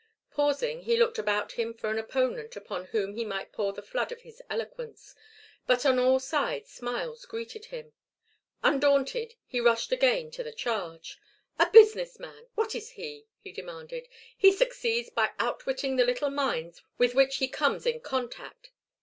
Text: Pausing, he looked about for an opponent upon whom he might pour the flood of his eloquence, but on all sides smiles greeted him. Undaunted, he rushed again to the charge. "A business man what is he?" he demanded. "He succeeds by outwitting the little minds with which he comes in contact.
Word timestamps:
Pausing, 0.31 0.81
he 0.81 0.97
looked 0.97 1.19
about 1.19 1.51
for 1.51 1.91
an 1.91 1.99
opponent 1.99 2.55
upon 2.55 2.85
whom 2.85 3.13
he 3.13 3.23
might 3.23 3.51
pour 3.51 3.71
the 3.71 3.83
flood 3.83 4.11
of 4.11 4.21
his 4.21 4.41
eloquence, 4.49 5.13
but 5.67 5.85
on 5.85 5.99
all 5.99 6.19
sides 6.19 6.71
smiles 6.71 7.25
greeted 7.27 7.65
him. 7.65 7.93
Undaunted, 8.63 9.35
he 9.45 9.59
rushed 9.59 9.91
again 9.91 10.31
to 10.31 10.41
the 10.41 10.51
charge. 10.51 11.19
"A 11.59 11.69
business 11.69 12.17
man 12.19 12.47
what 12.55 12.73
is 12.73 12.89
he?" 12.93 13.27
he 13.37 13.51
demanded. 13.51 14.07
"He 14.35 14.51
succeeds 14.51 15.11
by 15.11 15.33
outwitting 15.37 15.97
the 15.97 16.03
little 16.05 16.31
minds 16.31 16.81
with 16.97 17.13
which 17.13 17.35
he 17.35 17.47
comes 17.47 17.85
in 17.85 17.99
contact. 17.99 18.71